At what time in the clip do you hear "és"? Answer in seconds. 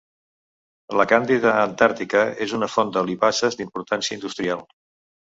2.45-2.55